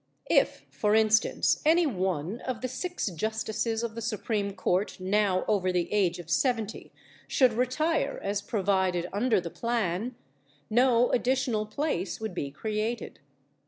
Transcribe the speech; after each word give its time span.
If, 0.31 0.65
for 0.71 0.95
instance, 0.95 1.61
any 1.63 1.85
one 1.85 2.39
of 2.41 2.61
the 2.61 2.67
six 2.67 3.05
justices 3.05 3.83
of 3.83 3.93
the 3.93 4.01
Supreme 4.01 4.55
Court 4.55 4.99
now 4.99 5.45
over 5.47 5.71
the 5.71 5.93
age 5.93 6.17
of 6.17 6.27
seventy 6.27 6.91
should 7.27 7.53
retire 7.53 8.19
as 8.23 8.41
provided 8.41 9.07
under 9.13 9.39
the 9.39 9.51
plan, 9.51 10.15
no 10.71 11.11
additional 11.11 11.67
place 11.67 12.19
would 12.19 12.33
be 12.33 12.49
created. 12.49 13.19